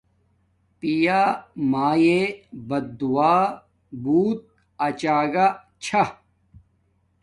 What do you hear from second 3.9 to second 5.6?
بوت اچاگا